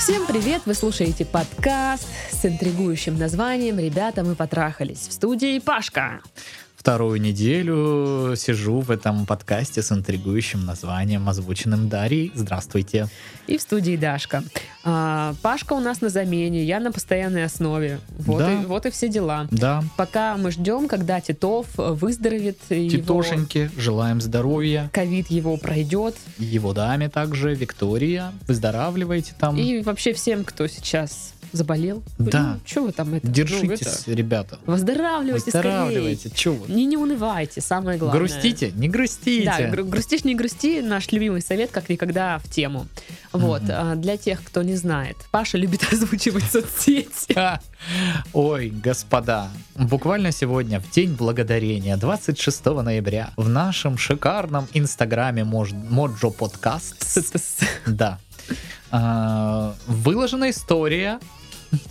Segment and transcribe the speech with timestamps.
[0.00, 0.62] Всем привет!
[0.64, 5.06] Вы слушаете подкаст с интригующим названием «Ребята, мы потрахались».
[5.06, 6.22] В студии Пашка.
[6.80, 12.32] Вторую неделю сижу в этом подкасте с интригующим названием, озвученным Дарьей.
[12.34, 13.06] Здравствуйте.
[13.46, 14.42] И в студии Дашка.
[14.82, 18.00] А, Пашка у нас на замене, я на постоянной основе.
[18.18, 18.62] Вот, Да.
[18.62, 19.46] и, вот и все дела.
[19.50, 24.88] Да, Пока мы ждем, когда Титов выздоровеет, и его Титошеньки, желаем здоровья.
[24.90, 26.16] ковид его пройдет.
[26.38, 28.32] Его даме также, Виктория.
[28.48, 29.54] Выздоравливайте там.
[29.58, 32.02] И вообще всем, кто сейчас заболел.
[32.18, 32.58] Да.
[32.64, 33.26] что вы там это?
[33.26, 34.58] ну, Держитесь, это, ребята.
[34.66, 36.30] выздоравливайте Выздоравливайте.
[36.30, 36.64] Че вы?
[36.64, 36.74] скорее.
[36.76, 38.20] Не, не унывайте, самое главное.
[38.20, 38.72] Грустите?
[38.72, 39.44] Не грустите.
[39.44, 42.86] Да, гру- грустишь, не грусти, наш любимый совет, как никогда в тему.
[43.32, 47.36] Вот, а, для тех, кто не знает, Паша любит озвучивать соцсети.
[48.32, 57.18] Ой, господа, буквально сегодня, в день благодарения, 26 ноября, в нашем шикарном инстаграме Моджо Подкаст,
[57.86, 58.18] да,
[58.90, 61.20] а, выложена история,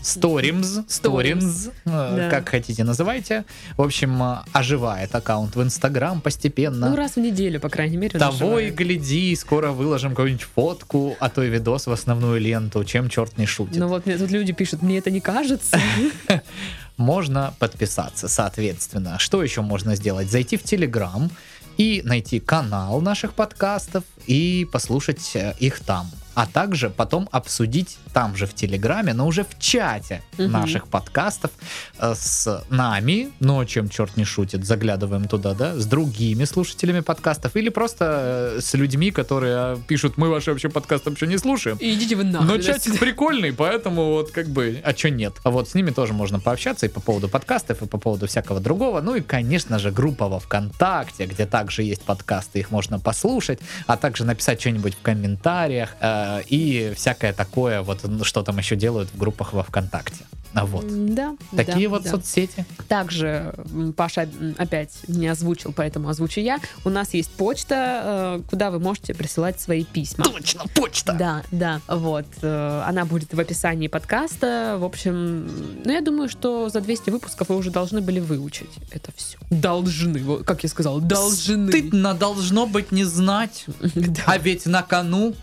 [0.01, 2.29] Сторимс, Сторимс, Да.
[2.29, 3.45] как хотите называйте.
[3.77, 6.89] В общем, а, оживает аккаунт в Инстаграм постепенно.
[6.89, 8.19] Ну, раз в неделю, по крайней мере.
[8.19, 13.09] Того и гляди, скоро выложим какую-нибудь фотку, а то и видос в основную ленту, чем
[13.09, 13.77] черт не шутит.
[13.77, 15.79] Ну вот мне тут люди пишут, мне это не кажется.
[16.97, 19.17] можно подписаться, соответственно.
[19.19, 20.29] Что еще можно сделать?
[20.29, 21.31] Зайти в Телеграм
[21.77, 26.11] и найти канал наших подкастов и послушать э, их там.
[26.39, 30.51] А также потом обсудить там же в Телеграме, но уже в чате Мгм.
[30.51, 31.51] наших подкастов
[31.99, 37.01] э, с нами, ну, о чем черт не шутит, заглядываем туда, да, с другими слушателями
[37.01, 41.37] подкастов или просто э, с людьми, которые э, пишут, мы ваши вообще подкасты вообще не
[41.37, 41.75] слушаем.
[41.75, 42.47] И идите вы нахуй.
[42.47, 45.33] Но чатик прикольный, поэтому вот как бы, а чё нет?
[45.43, 48.61] А вот с ними тоже можно пообщаться и по поводу подкастов, и по поводу всякого
[48.61, 49.01] другого.
[49.01, 53.97] Ну и, конечно же, группа во ВКонтакте, где также есть подкасты, их можно послушать, а
[53.97, 59.17] также написать что-нибудь в комментариях э, и всякое такое, вот что там еще делают в
[59.17, 60.25] группах во ВКонтакте.
[60.53, 60.85] А вот.
[61.13, 61.35] Да.
[61.55, 62.09] Такие да, вот да.
[62.11, 62.65] соцсети.
[62.87, 63.53] Также
[63.95, 66.59] Паша опять не озвучил, поэтому озвучу я.
[66.85, 70.25] У нас есть почта, э, куда вы можете присылать свои письма.
[70.25, 71.13] Точно, почта!
[71.13, 72.25] Да, да, вот.
[72.41, 74.77] э, Она будет в описании подкаста.
[74.79, 75.47] В общем,
[75.85, 79.37] ну, я думаю, что за 200 выпусков вы уже должны были выучить это все.
[79.49, 81.69] Должны, как я сказал, должны.
[81.69, 83.65] Стыдно должно быть не знать.
[84.25, 85.33] А ведь на кону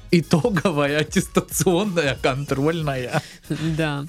[0.77, 3.23] итоговая аттестационная контрольная.
[3.49, 4.05] да.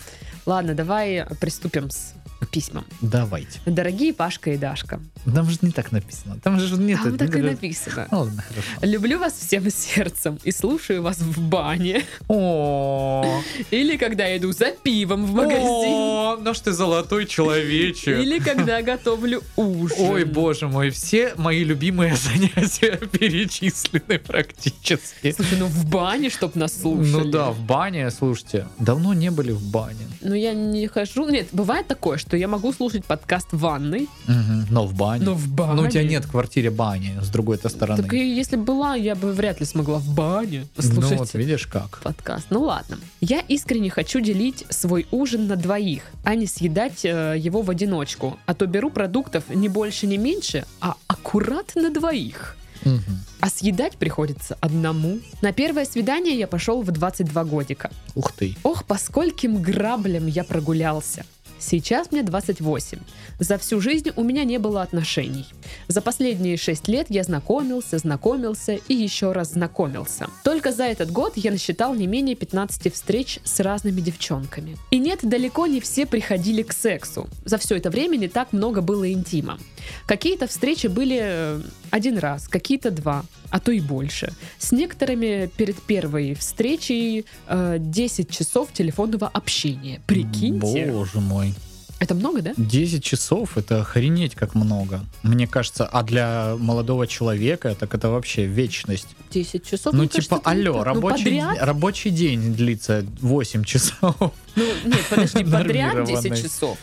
[0.46, 2.14] Ладно, давай приступим с
[2.46, 2.86] письмам.
[3.02, 3.60] Давайте.
[3.66, 6.40] Дорогие Пашка и Дашка, Там же не так написано.
[6.44, 7.00] Там же нет.
[7.04, 8.08] там так и ну, написано.
[8.12, 8.68] ну, Ладно, хорошо.
[8.82, 12.04] Люблю вас всем сердцем и слушаю вас в бане.
[12.28, 15.62] О, Или когда иду за пивом в магазин.
[15.64, 18.20] О, наш ты золотой человечек.
[18.20, 19.98] Или когда готовлю ужин.
[20.00, 25.32] Ой, боже мой, все мои любимые занятия перечислены практически.
[25.32, 27.12] Слушай, ну в бане, чтоб нас слушали.
[27.12, 30.08] Ну да, в бане, слушайте, давно не были в бане.
[30.22, 31.30] Ну я не хожу.
[31.30, 35.24] Нет, бывает такое, что я могу слушать подкаст в ванной, Мгм, Но в бане.
[35.26, 35.82] но в бане.
[35.82, 38.04] Ну, у тебя нет в квартире бани, с другой-то стороны.
[38.04, 41.34] Так и если бы была, я бы вряд ли смогла в бане слушать ну вот
[41.36, 42.00] видишь как.
[42.04, 42.48] подкаст.
[42.50, 42.98] Ну ладно.
[43.22, 48.38] Я искренне хочу делить свой ужин на двоих, а не съедать э, его в одиночку.
[48.46, 52.58] А то беру продуктов не больше, не меньше, а аккурат на двоих.
[52.84, 53.02] Мгм.
[53.40, 55.20] А съедать приходится одному.
[55.42, 57.92] На первое свидание я пошел в 22 годика.
[58.16, 58.56] Ух ты.
[58.64, 61.26] Ох, по скольким граблям я прогулялся.
[61.60, 63.00] Сейчас мне 28.
[63.40, 65.46] За всю жизнь у меня не было отношений.
[65.88, 70.28] За последние 6 лет я знакомился, знакомился и еще раз знакомился.
[70.44, 74.78] Только за этот год я насчитал не менее 15 встреч с разными девчонками.
[74.92, 77.28] И нет, далеко не все приходили к сексу.
[77.46, 79.60] За все это время не так много было интима.
[80.06, 84.34] Какие-то встречи были э, один раз, какие-то два, а то и больше.
[84.58, 90.02] С некоторыми перед первой встречей э, 10 часов телефонного общения.
[90.06, 90.92] Прикиньте.
[90.92, 91.54] Боже мой.
[92.00, 92.54] Это много, да?
[92.58, 95.02] 10 часов это охренеть как много.
[95.24, 99.08] Мне кажется, а для молодого человека так это вообще вечность.
[99.32, 99.94] 10 часов.
[99.94, 100.78] ну, типа, кажется, алло.
[100.78, 101.58] Ну, рабочий, подряд?
[101.60, 104.16] рабочий день длится 8 часов.
[104.20, 106.42] Ну, нет, подожди, подряд 10 Нормированный.
[106.44, 106.78] часов.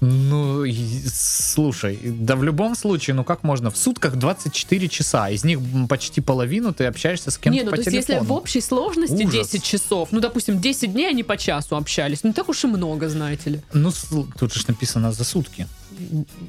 [0.00, 0.64] Ну,
[1.12, 3.70] слушай, да в любом случае, ну как можно?
[3.70, 5.58] В сутках 24 часа, из них
[5.88, 8.28] почти половину ты общаешься с кем-то Не, ну по то есть если телефону.
[8.28, 9.50] в общей сложности Ужас.
[9.50, 13.08] 10 часов, ну, допустим, 10 дней они по часу общались, ну, так уж и много,
[13.10, 13.60] знаете ли.
[13.74, 13.92] Ну,
[14.38, 15.66] тут же написано за сутки.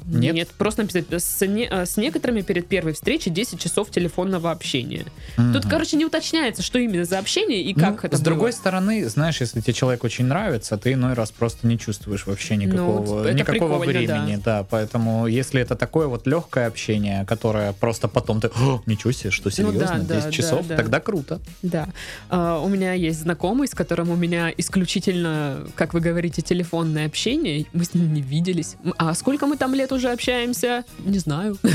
[0.05, 0.49] Нет?
[0.57, 5.05] просто написать, с, не- э, с некоторыми перед первой встречей 10 часов телефонного общения.
[5.35, 5.69] Тут, Мгм.
[5.69, 8.57] короче, не уточняется, что именно за общение и Ну, как это С другой было.
[8.57, 13.21] стороны, знаешь, если тебе человек очень нравится, ты иной раз просто не чувствуешь вообще никакого,
[13.25, 14.39] это никакого времени.
[14.43, 14.63] Да.
[14.69, 19.49] поэтому если это такое вот легкое общение, которое просто потом ты, «О, ничего себе, что
[19.57, 20.75] Ну да, серьезно, да, 10 да, часов, да.
[20.77, 21.39] тогда круто.
[21.61, 21.87] Да.
[22.29, 27.65] А, у меня есть знакомый, с которым у меня исключительно, как вы говорите, телефонное общение.
[27.73, 28.75] Мы с ним не виделись.
[28.97, 30.83] А сколько мы там лет уже общаемся?
[30.99, 31.57] Не знаю.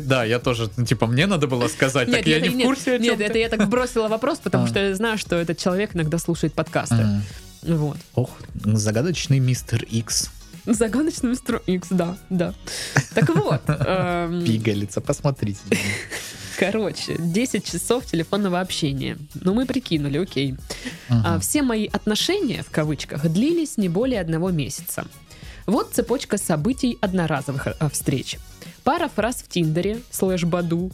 [0.00, 3.20] Да, я тоже, ну, типа, мне надо было сказать, так я не в курсе Нет,
[3.20, 4.66] это я так бросила вопрос, потому А.
[4.66, 7.06] что я знаю, что этот человек иногда слушает подкасты.
[7.62, 7.96] Вот.
[8.14, 8.30] Ох,
[8.64, 10.30] загадочный мистер Икс.
[10.66, 12.54] Загадочный мистер Икс, да, да.
[13.14, 15.60] Так вот, эм, Пигалица, посмотрите.
[16.58, 19.16] короче, 10 часов телефонного общения.
[19.34, 20.56] Ну, мы прикинули, окей.
[21.08, 21.40] А Мгм.
[21.40, 25.04] все мои отношения, в кавычках, длились не более одного месяца.
[25.68, 28.38] Вот цепочка событий одноразовых э, встреч.
[28.84, 30.90] Пара фраз в Тиндере, слэш Баду,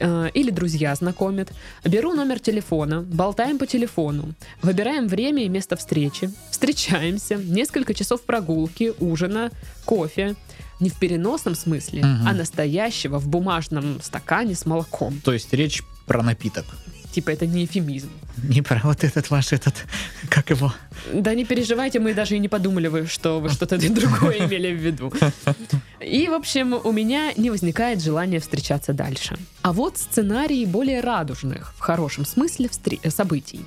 [0.00, 1.52] э, или друзья знакомят.
[1.84, 8.92] Беру номер телефона, болтаем по телефону, выбираем время и место встречи, встречаемся, несколько часов прогулки,
[8.98, 9.52] ужина,
[9.84, 10.34] кофе.
[10.80, 12.26] Не в переносном смысле, Мгм.
[12.26, 15.20] а настоящего в бумажном стакане с молоком.
[15.24, 16.64] То есть речь про напиток.
[17.12, 18.08] Типа это не эфемизм.
[18.42, 19.74] Не про вот этот ваш этот,
[20.30, 20.72] как его?
[21.12, 24.80] Да не переживайте, мы даже и не подумали, вы, что вы что-то другое имели в
[24.80, 25.12] виду.
[26.00, 29.36] И, в общем, у меня не возникает желания встречаться дальше.
[29.60, 32.70] А вот сценарии более радужных, в хорошем смысле,
[33.02, 33.60] э, событий.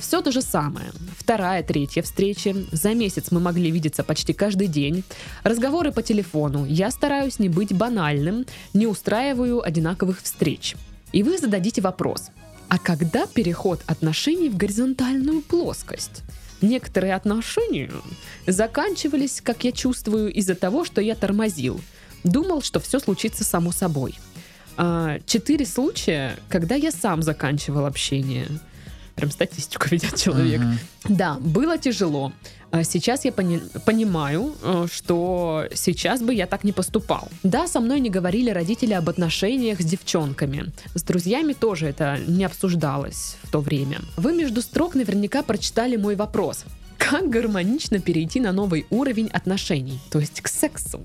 [0.00, 0.92] все то же самое.
[1.18, 2.54] Вторая, третья встречи.
[2.70, 5.02] За месяц мы могли видеться почти каждый день.
[5.42, 6.64] Разговоры по телефону.
[6.66, 10.76] Я стараюсь не быть банальным, не устраиваю одинаковых встреч.
[11.12, 12.30] И вы зададите вопрос.
[12.68, 16.22] А когда переход отношений в горизонтальную плоскость?
[16.60, 17.90] Некоторые отношения
[18.46, 21.80] заканчивались, как я чувствую, из-за того, что я тормозил.
[22.24, 24.16] Думал, что все случится само собой.
[24.76, 28.46] А, Четыре случая, когда я сам заканчивал общение.
[29.18, 30.60] Прям статистику ведет человек.
[31.08, 32.32] Да, было тяжело.
[32.70, 37.28] А Сейчас я пони- понимаю, э, что сейчас бы я так не поступал.
[37.42, 40.66] Да, со мной не говорили родители об отношениях с девчонками.
[40.94, 43.98] С друзьями тоже это не обсуждалось в то время.
[44.16, 46.64] Вы между строк наверняка прочитали мой вопрос.
[46.96, 51.00] Как гармонично перейти на новый уровень отношений, то есть к сексу?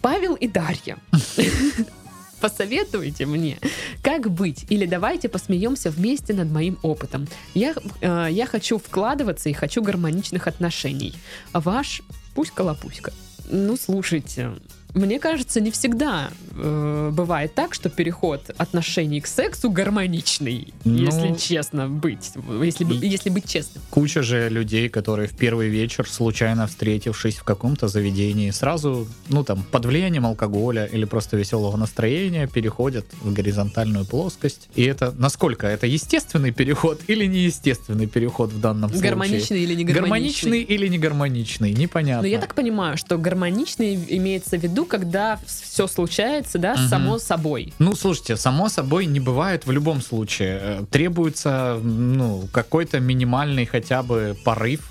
[0.00, 0.96] Павел и Дарья.
[2.44, 3.56] Посоветуйте мне,
[4.02, 7.26] как быть, или давайте посмеемся вместе над моим опытом.
[7.54, 11.14] Я, э, я хочу вкладываться и хочу гармоничных отношений.
[11.54, 12.02] Ваш
[12.34, 13.14] пуська-лапуська.
[13.50, 14.52] Ну, слушайте,
[14.94, 21.34] мне кажется, не всегда э, бывает так, что переход отношений к сексу гармоничный, Ну, если
[21.34, 22.32] честно быть,
[22.62, 23.82] если, если быть честным.
[23.90, 29.64] Куча же людей, которые в первый вечер, случайно встретившись в каком-то заведении, сразу, ну там,
[29.64, 34.68] под влиянием алкоголя или просто веселого настроения, переходят в горизонтальную плоскость.
[34.76, 35.66] И это насколько?
[35.66, 39.10] Это естественный переход или неестественный переход в данном случае?
[39.10, 41.72] Гармоничный или не Гармоничный или не гармоничный?
[41.72, 42.22] Непонятно.
[42.22, 46.88] Но я так понимаю, что гармоничный имеется в виду, когда все случается, да, Мгм.
[46.88, 47.72] само собой.
[47.78, 50.58] Ну, слушайте, само собой не бывает в любом случае.
[50.62, 54.90] Э, Требуется, ну, какой-то минимальный хотя бы порыв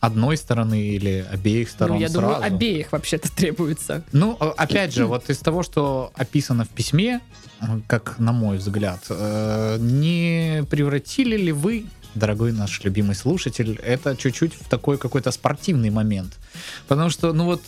[0.00, 2.26] одной стороны или обеих сторон ну, я сразу.
[2.34, 4.02] думаю, обеих вообще-то требуется.
[4.12, 7.20] Ну, э, опять же, вот из того, что описано в письме,
[7.60, 14.16] э, как на мой взгляд, э, не превратили ли вы, дорогой наш любимый слушатель, это
[14.16, 16.34] чуть-чуть в такой какой-то спортивный момент?
[16.88, 17.62] Потому что, ну вот,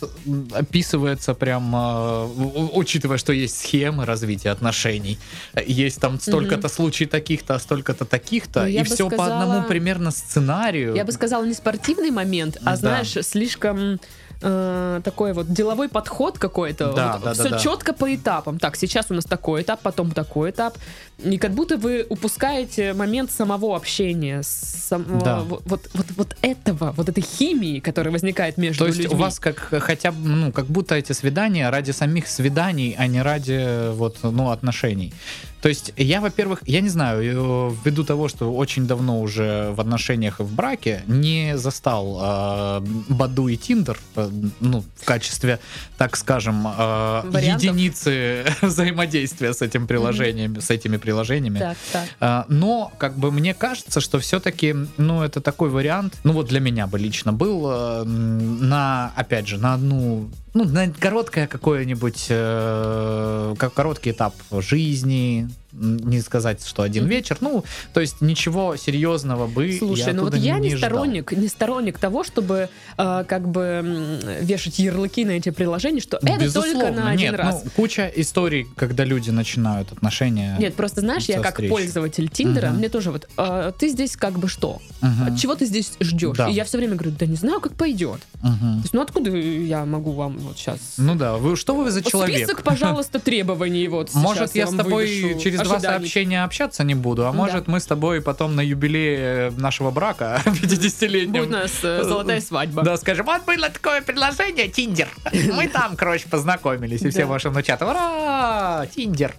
[0.53, 5.17] описывается прям, у- учитывая, что есть схемы развития отношений,
[5.65, 10.11] есть там столько-то случаев таких-то, а столько-то таких-то, Ну, и все по сказала- одному примерно
[10.11, 10.95] сценарию.
[10.95, 12.75] Я бы сказала, не спортивный момент, а, Да.
[12.77, 13.99] знаешь, слишком
[14.41, 16.93] э, такой вот деловой подход какой-то.
[16.93, 17.59] Да, Вот да, да, все да.
[17.59, 18.59] четко по этапам.
[18.59, 20.77] Так, сейчас у нас такой этап, потом такой этап.
[21.23, 25.39] И как будто вы упускаете момент самого общения, самого, Да.
[25.39, 29.15] вот, вот, вот, вот этого, вот этой химии, которая возникает между То есть людьми.
[29.15, 33.21] у вас как хотя бы, ну, как будто эти свидания ради самих свиданий, а не
[33.21, 35.13] ради вот, ну, отношений.
[35.61, 39.81] То есть я, во-первых, я не знаю, э, ввиду того, что очень давно уже в
[39.81, 45.59] отношениях и в браке не застал э, Баду и Тиндер, э, ну, в качестве,
[45.97, 47.63] так скажем, э, Вариантов.
[47.63, 51.59] единицы взаимодействия с этим приложением, с этими приложениями.
[51.59, 52.09] Так, так.
[52.19, 56.59] А, Но, как бы, мне кажется, что все-таки, ну, это такой вариант, ну, вот для
[56.59, 63.55] меня бы лично был, э, на, опять же, на одну, ну, на короткое какое-нибудь, э,
[63.57, 65.47] как короткий этап жизни,
[65.79, 67.37] не сказать, что один вечер.
[67.41, 70.89] Ну, то есть ничего серьезного бы Слушай, я ну вот я не, ждал.
[70.89, 76.39] сторонник, не сторонник того, чтобы э, как бы вешать ярлыки на эти приложения, что это
[76.39, 77.61] Безусловно, только на один нет, раз.
[77.63, 80.55] ну, куча историй, когда люди начинают отношения.
[80.59, 81.71] Нет, просто знаешь, я как встречи.
[81.71, 82.77] пользователь Тиндера, Мгм.
[82.77, 84.81] мне тоже вот, э, ты здесь как бы что?
[85.01, 86.37] От чего ты здесь ждешь?
[86.37, 86.47] Да.
[86.49, 88.19] И я все время говорю, да не знаю, как пойдет.
[88.41, 88.81] То мгм.
[88.81, 90.79] есть, ну откуда я могу вам вот сейчас...
[90.97, 92.37] Ну да, вы что вы за человек?
[92.37, 95.97] Список, пожалуйста, требований вот Может, я с тобой через два ожиданий.
[95.99, 101.33] сообщения общаться не буду, а может, мы с тобой потом на юбилее нашего брака 50-летнем
[101.33, 102.83] Будет у нас э, золотая свадьба.
[102.83, 105.07] Да, скажем, вот было такое предложение, Тиндер.
[105.53, 109.33] Мы там, короче, познакомились, и все ваши внучата, ура, Тиндер.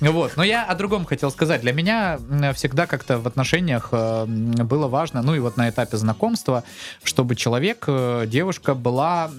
[0.00, 1.60] Вот, но я о другом хотел сказать.
[1.60, 2.18] Для меня
[2.54, 6.64] всегда как-то в отношениях э, было важно, ну и вот на этапе знакомства,
[7.02, 9.30] чтобы человек, э, девушка была,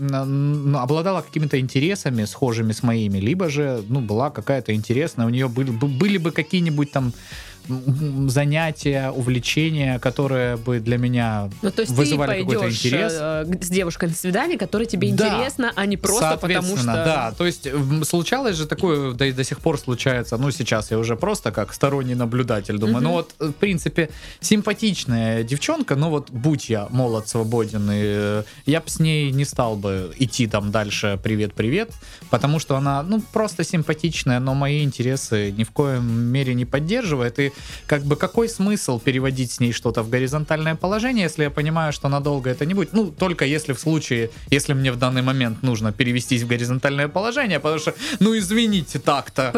[0.75, 5.71] обладала какими-то интересами, схожими с моими, либо же, ну, была какая-то интересная, у нее были,
[5.71, 5.87] бы-
[6.19, 7.13] были бы какие-нибудь там
[7.67, 13.13] м, занятия, увлечения, которые бы для меня Ну, то есть вызывали какой-то интерес.
[13.19, 15.27] э, с девушкой на свидание, которая тебе Да.
[15.27, 16.85] интересна, а не просто потому что...
[16.85, 17.33] Да.
[17.37, 17.67] То есть
[18.03, 21.73] случалось же такое, да и до сих пор случается, ну сейчас я уже просто как
[21.73, 23.03] сторонний наблюдатель думаю, Мгм.
[23.03, 24.09] ну вот, в принципе,
[24.41, 29.45] симпатичная девчонка, но вот будь я молод, свободен, и э, я бы с ней не
[29.45, 31.91] стал бы идти там дальше привет-привет,
[32.29, 37.39] потому что она, ну, просто симпатичная, но мои интересы ни в коем мере не поддерживает,
[37.39, 37.48] и
[37.87, 42.09] как бы какой смысл переводить с ней что-то в горизонтальное положение, если я понимаю, что
[42.09, 42.93] надолго это не будет?
[42.93, 47.59] Ну, только если в случае, если мне в данный момент нужно перевестись в горизонтальное положение,
[47.59, 49.51] потому что, ну, извините, так-то.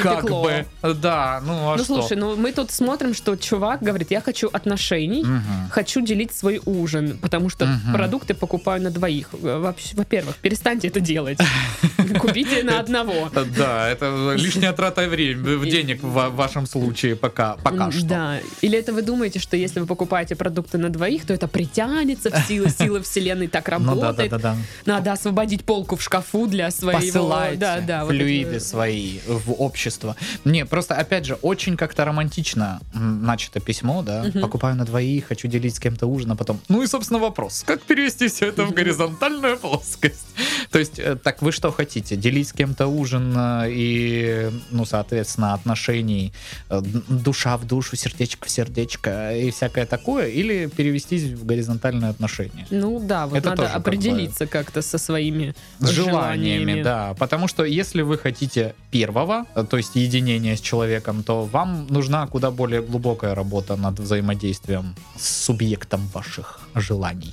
[0.00, 1.94] Как бы, да, ну а Ну что?
[2.00, 5.68] слушай, ну мы тут смотрим, что чувак говорит, я хочу отношений, Мгм.
[5.70, 7.92] хочу делить свой ужин, потому что Мгм.
[7.92, 9.28] продукты покупаю на двоих.
[9.32, 11.38] Во-первых, перестаньте это делать.
[12.18, 13.30] Купите на одного.
[13.56, 18.06] Да, это лишняя трата времени, денег в ва- вашем случае пока, пока М, что.
[18.06, 18.40] Да.
[18.60, 22.46] Или это вы думаете, что если вы покупаете продукты на двоих, то это притянется в
[22.46, 24.30] силы, силы вселенной так Ну да, да, работает.
[24.30, 24.56] да, да.
[24.86, 27.00] Надо освободить полку в шкафу для своего...
[27.00, 30.16] Посылайте да, да, вот флюиды эти- свои в общество.
[30.44, 34.40] Не, просто, опять же, очень как-то романтично начато письмо, да, Мгм.
[34.40, 36.60] покупаю на двоих, хочу делить с кем-то ужин, а потом...
[36.68, 40.26] Ну и, собственно, вопрос, как перевести все это в горизонтальную плоскость?
[40.70, 45.54] То есть, э, так вы что хотите, делить с кем-то ужин э, и, ну, соответственно,
[45.54, 46.32] отношений
[46.70, 52.66] э, душа в душу, сердечко в сердечко и всякое такое, или перевестись в горизонтальные отношения?
[52.70, 56.82] Ну да, вот Это надо определиться как-то со своими С желаниями, желаниями.
[56.82, 57.14] да.
[57.18, 62.50] Потому что если вы хотите первого, то есть единения с человеком, то вам нужна куда
[62.50, 67.32] более глубокая работа над взаимодействием с субъектом ваших желаний.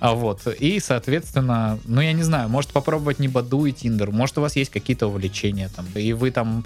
[0.00, 0.46] А вот.
[0.46, 4.56] И, соответственно, ну я не знаю, может попробовать не Баду и Тиндер, может у вас
[4.56, 6.64] есть какие-то увлечения там, и вы там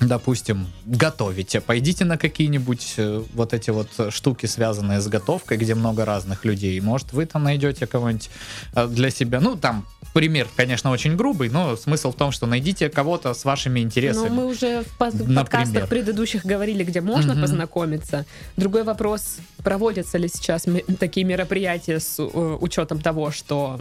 [0.00, 6.04] допустим, готовите, пойдите на какие-нибудь э, вот эти вот штуки, связанные с готовкой, где много
[6.04, 6.80] разных людей.
[6.80, 8.30] Может, вы там найдете кого-нибудь
[8.74, 9.40] э, для себя.
[9.40, 13.80] Ну, там пример, конечно, очень грубый, но смысл в том, что найдите кого-то с вашими
[13.80, 14.28] интересами.
[14.28, 17.42] Ну, мы уже в под- подкастах предыдущих говорили, где можно Мгм.
[17.42, 18.26] познакомиться.
[18.56, 20.66] Другой вопрос, проводятся ли сейчас
[20.98, 22.22] такие мероприятия с э,
[22.60, 23.80] учетом того, что...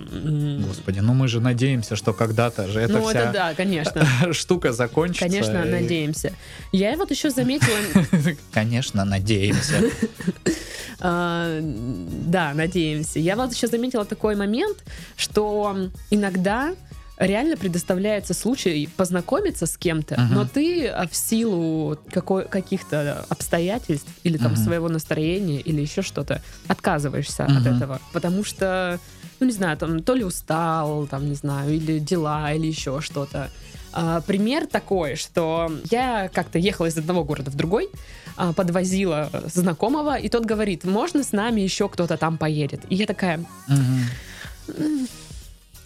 [0.67, 4.07] Господи, ну мы же надеемся, что когда-то же эта ну, вся это да, конечно.
[4.33, 5.25] штука закончится.
[5.25, 6.00] Конечно, и- надеемся.
[6.71, 7.77] Я вот еще заметила,
[8.51, 9.81] Конечно, надеемся.
[10.99, 13.19] а, да, надеемся.
[13.19, 14.77] Я вот еще заметила такой момент,
[15.15, 15.75] что
[16.09, 16.73] иногда
[17.17, 20.33] реально предоставляется случай познакомиться с кем-то, Мгм.
[20.33, 24.63] но ты а, в силу какой- каких-то обстоятельств или там Мгм.
[24.63, 27.75] своего настроения или еще что-то отказываешься от Мгм.
[27.75, 28.99] этого, потому что,
[29.39, 33.51] ну не знаю, там то ли устал, там не знаю, или дела, или еще что-то.
[33.93, 37.89] А, пример такой, что я как-то ехала из одного города в другой,
[38.37, 42.81] а, подвозила знакомого, и тот говорит, можно с нами еще кто-то там поедет.
[42.89, 43.71] И я такая, а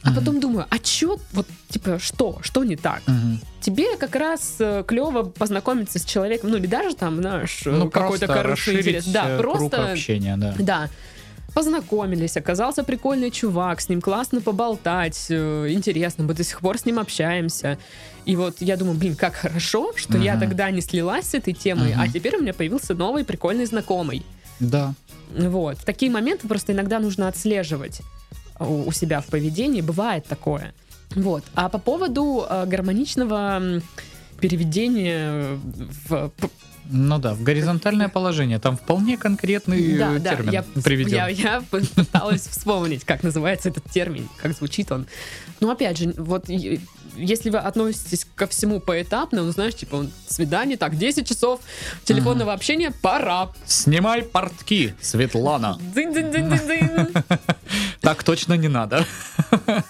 [0.10, 0.16] Мгм.
[0.16, 3.02] потом думаю, а чё, вот, типа, что, что не так?
[3.08, 3.40] Мгм.
[3.62, 4.58] Тебе как раз
[4.88, 9.06] клево познакомиться с человеком, ну или даже там, знаешь, э, Ну, какой-то расширить интерес.
[9.06, 10.54] Да, э, круг просто общения, да.
[10.60, 10.90] да.
[11.56, 16.86] Познакомились, оказался прикольный чувак, с ним классно поболтать, э, интересно, мы до сих пор с
[16.86, 17.78] ним общаемся.
[18.26, 20.42] И вот я думаю, блин, как хорошо, что я Мгм.
[20.42, 22.02] тогда не слилась с этой темой, Мгм.
[22.02, 24.26] а теперь у меня появился новый прикольный знакомый.
[24.60, 24.94] Да.
[25.34, 25.78] Вот.
[25.86, 28.02] Такие моменты просто иногда нужно отслеживать
[28.60, 29.80] у, у себя в поведении.
[29.80, 30.74] Бывает такое.
[31.16, 31.46] Вот.
[31.54, 33.82] А по поводу э, гармоничного
[34.42, 35.58] переведения
[36.10, 36.32] в
[36.90, 38.60] Ну да, в горизонтальное положение.
[38.60, 41.16] Там вполне конкретный Да, э, да, термин я, приведен.
[41.16, 45.08] я, я пыталась вспомнить, как называется этот термин, как звучит он.
[45.60, 46.50] Ну, опять же, вот
[47.18, 51.62] если вы относитесь ко всему поэтапно, ну, знаешь, типа, он, свидание, так, 10 часов
[52.04, 53.50] телефонного общения, пора.
[53.66, 55.80] Снимай портки, Светлана.
[58.02, 59.06] Так точно не надо.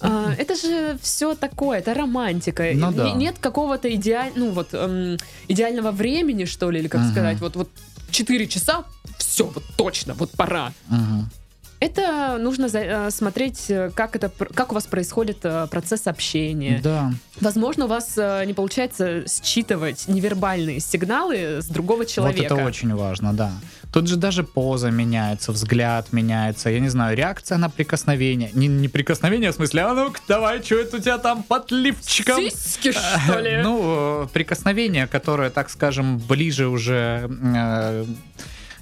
[0.00, 2.70] А, Это же все такое, это романтика.
[2.74, 3.12] Ну да.
[3.12, 4.32] Нет какого-то идеаль...
[4.36, 5.16] ну, вот, эм,
[5.48, 7.10] идеального времени, что ли, или как Мгм.
[7.10, 7.68] сказать, вот, вот
[8.10, 8.84] 4 часа,
[9.18, 10.72] все, вот точно, вот пора.
[10.88, 11.30] Мгм.
[11.80, 16.80] Это нужно за- э, смотреть, э, как, это, как у вас происходит э, процесс общения.
[16.82, 17.12] Да.
[17.40, 22.42] Возможно, у вас не получается считывать невербальные сигналы с другого человека.
[22.54, 23.52] Вот это очень важно, да.
[23.92, 28.50] Тут же даже поза меняется, взгляд меняется, я не знаю, реакция на прикосновение.
[28.54, 32.50] Не, не прикосновение, в смысле, а ну-ка, давай, что это у тебя там под лифчиком?
[32.50, 32.92] Сиськи,
[33.24, 33.60] что ли?
[33.62, 38.04] Ну, прикосновение, которое, так скажем, ближе уже э,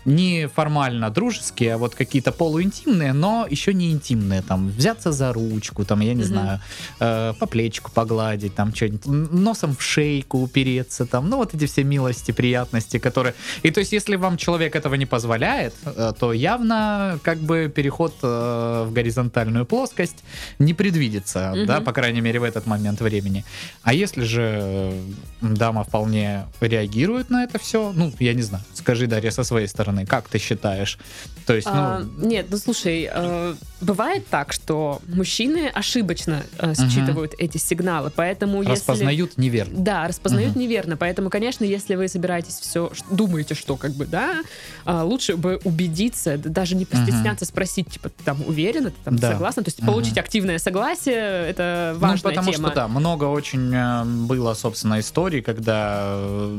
[0.07, 5.85] не формально дружеские, а вот какие-то полуинтимные, но еще не интимные, там, взяться за ручку,
[5.85, 6.29] там, я не Мгм.
[6.29, 6.61] знаю,
[7.01, 11.85] э, по плечику погладить, там, что-нибудь, носом в шейку упереться, там, ну, вот эти все
[11.85, 13.35] милости, приятности, которые...
[13.65, 18.15] И то есть, если вам человек этого не позволяет, э, то явно, как бы, переход
[18.23, 20.23] э, в горизонтальную плоскость
[20.61, 21.67] не предвидится, Мгм.
[21.67, 23.45] да, по крайней мере, в этот момент времени.
[23.83, 25.03] А если же э,
[25.41, 29.96] дама вполне реагирует на это все, ну, я не знаю, скажи, Дарья, со своей стороны,
[30.05, 30.99] как ты считаешь?
[31.47, 37.35] То есть, А, ну, нет, ну слушай, э, бывает так, что мужчины ошибочно э, считывают
[37.39, 38.73] эти сигналы, поэтому если...
[38.73, 39.75] распознают неверно.
[39.79, 40.61] Да, распознают Мгм.
[40.63, 40.97] неверно.
[40.97, 44.43] Поэтому, конечно, если вы собираетесь все, думаете, что как бы, да,
[44.85, 49.33] а, лучше бы убедиться, даже не постесняться спросить, типа, ты там уверена, ты там Да.
[49.33, 49.63] согласна?
[49.63, 49.87] То есть Мгм.
[49.93, 52.69] получить активное согласие, это Ну, важная потому тема.
[52.69, 56.57] что, да, много очень э, было, собственно, историй, когда э,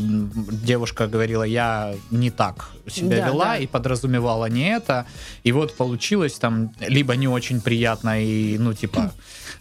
[0.63, 3.57] девушка говорила, я не так себя Да, вела да.
[3.57, 5.05] и подразумевала не это.
[5.43, 9.13] И вот получилось там либо не очень приятно и, ну, типа,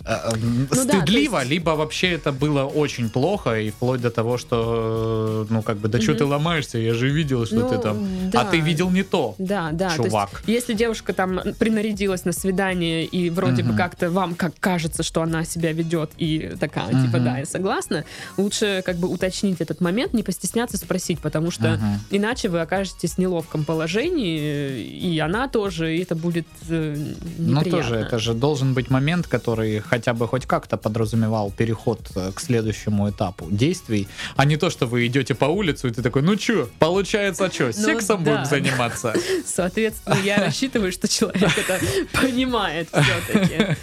[0.05, 4.39] Ну да, стыдливо, то есть- либо вообще это было очень плохо, и вплоть до того,
[4.39, 6.19] что, э, ну, как бы, да что Мгм.
[6.19, 8.07] ты ломаешься, я же видел, что Ну, ты там...
[8.31, 8.41] да.
[8.43, 9.89] А ты видел не то, Да, да.
[9.89, 10.43] то есть, чувак.
[10.47, 13.79] если девушка там принарядилась на свидание и вроде бы Мгм.
[13.79, 17.25] как-то вам как кажется, что она себя ведет и такая, типа, Мгм.
[17.25, 18.05] да, я согласна,
[18.37, 22.01] лучше как бы уточнить этот момент, не постесняться спросить, потому что Мгм.
[22.11, 26.97] иначе вы окажетесь в неловком положении, и она тоже, и это будет э,
[27.39, 27.71] Ну неприятно.
[27.83, 32.41] тоже, это же должен быть момент, который хотя бы хоть как-то подразумевал переход э, к
[32.41, 36.37] следующему этапу действий, а не то, что вы идете по улицу, и ты такой, ну
[36.37, 39.15] чё, получается что, сексом да, будем заниматься?
[39.47, 41.81] Соответственно, я рассчитываю, что человек это
[42.21, 43.77] понимает все-таки.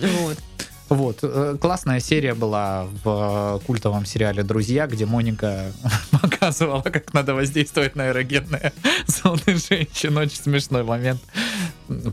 [0.00, 0.38] Вот.
[0.90, 5.72] Вот, э, классная серия была в э, культовом сериале «Друзья», где Моника
[6.10, 8.72] показывала, как надо воздействовать на эрогенные
[9.06, 10.16] зоны женщин.
[10.16, 11.20] Очень смешной момент.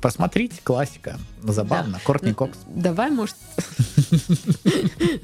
[0.02, 1.20] Посмотрите, классика.
[1.44, 2.00] Забавно.
[2.04, 2.58] Кортни Кокс.
[2.68, 3.36] Давай, может,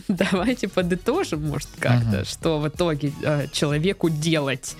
[0.07, 4.75] давайте подытожим, может, как-то, что в итоге э, человеку делать.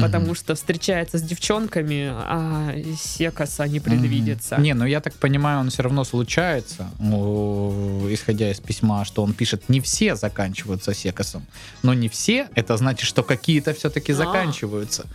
[0.00, 4.56] Потому что встречается с девчонками, а секаса не предвидится.
[4.56, 9.34] Не, ну я так понимаю, он все равно случается, ну, исходя из письма, что он
[9.34, 11.46] пишет, не все заканчиваются секосом.
[11.82, 14.16] Но не все, это значит, что какие-то все-таки А.
[14.16, 15.06] заканчиваются.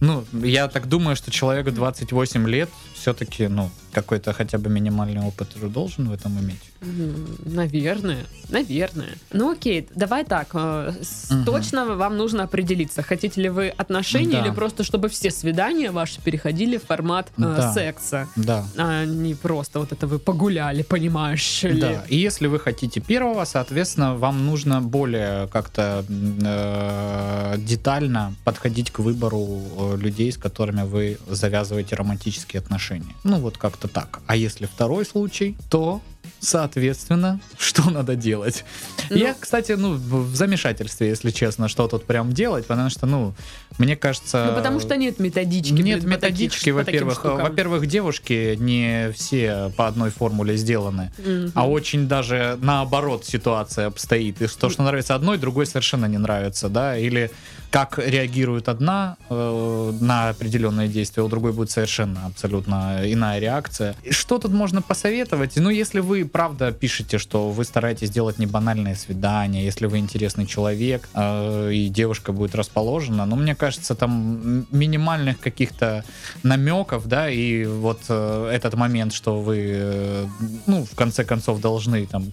[0.00, 2.70] Ну, я так думаю, что человеку 28 лет
[3.00, 6.60] все-таки, ну, какой-то хотя бы минимальный опыт уже должен в этом иметь.
[7.44, 9.14] Наверное, наверное.
[9.32, 10.54] Ну окей, давай так.
[10.54, 11.44] Мгм.
[11.44, 14.40] Точно вам нужно определиться, хотите ли вы отношений Да.
[14.46, 17.72] или просто чтобы все свидания ваши переходили в формат э, Да.
[17.74, 18.64] секса, Да.
[18.76, 21.80] а не просто вот это вы погуляли, понимаешь ли?
[21.80, 28.98] Да, и если вы хотите первого, соответственно, вам нужно более как-то э, детально подходить к
[29.00, 32.89] выбору э, людей, с которыми вы завязываете романтические отношения.
[33.24, 34.20] Ну вот как-то так.
[34.26, 36.00] А если второй случай, то
[36.40, 38.64] Соответственно, что надо делать?
[39.10, 43.34] Ну- Я, кстати, ну, в замешательстве, если честно, что тут прям делать, потому что, ну,
[43.78, 44.46] мне кажется...
[44.48, 45.72] Ну потому что нет методички.
[45.72, 47.24] Нет методички, во-первых.
[47.24, 51.12] Во-первых, девушки не все по одной формуле сделаны.
[51.18, 51.52] Мгм.
[51.54, 54.40] А очень даже наоборот ситуация обстоит.
[54.42, 57.30] И то, что нравится одной, другой совершенно не нравится, да, или
[57.70, 63.94] как реагирует одна э, на определенные действия, у другой будет совершенно абсолютно иная реакция.
[64.10, 65.56] Что тут можно посоветовать?
[65.56, 70.46] Ну, если вы правда пишете, что вы стараетесь сделать не банальное свидание, если вы интересный
[70.46, 76.04] человек, э, и девушка будет расположена, но мне кажется, там минимальных каких-то
[76.42, 80.26] намеков, да, и вот э, этот момент, что вы, э,
[80.66, 82.32] ну, в конце концов, должны там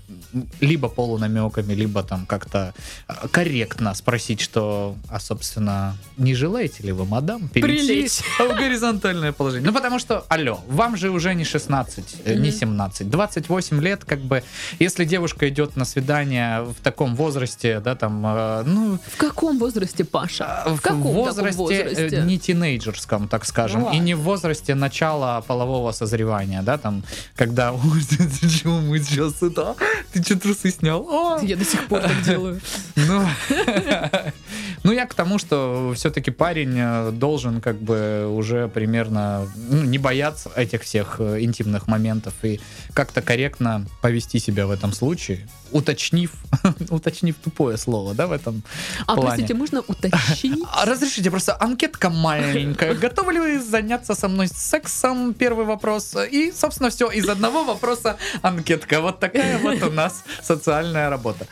[0.62, 2.74] либо полунамеками, либо там как-то
[3.08, 8.20] э, корректно спросить, что, а, собственно, не желаете ли вы, мадам, перейти Прилечь.
[8.40, 9.68] в горизонтальное положение?
[9.68, 12.58] Ну, потому что, алло, вам же уже не 16, э, не Мгм.
[12.60, 14.44] 17, 28 лет, как бы,
[14.80, 20.04] если девушка идет на свидание в таком возрасте, да, там, э, ну, В каком возрасте,
[20.04, 20.64] Паша?
[20.66, 22.22] в В каком возрасте, э, возрасте?
[22.26, 27.04] не тинейджерском, так скажем, Ну и не в возрасте начала полового созревания, да, там,
[27.36, 27.72] когда,
[28.10, 29.76] ты чего, мы сейчас это,
[30.12, 31.08] ты что, трусы снял?
[31.10, 32.60] А, Я до сих пор так делаю.
[32.96, 33.26] ну,
[34.84, 39.98] ну, я к тому, что все-таки парень э, должен как бы уже примерно ну, не
[39.98, 42.60] бояться этих всех э, интимных моментов и
[42.94, 46.32] как-то корректно повести себя в этом случае, уточнив,
[46.90, 48.64] уточнив тупое слово, да, в этом
[49.06, 49.22] А, плане.
[49.30, 50.64] простите, можно уточнить?
[50.74, 52.94] А разрешите, просто анкетка маленькая.
[53.08, 55.34] Готовы ли вы заняться со мной сексом?
[55.34, 56.16] Первый вопрос.
[56.32, 57.10] И, собственно, все.
[57.10, 59.02] Из одного вопроса анкетка.
[59.02, 61.46] Вот такая вот у нас социальная работа.